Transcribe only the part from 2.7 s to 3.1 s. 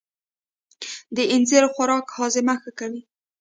کوي.